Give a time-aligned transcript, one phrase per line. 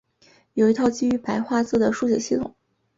[0.55, 2.55] 有一套基于白话字的书写系统。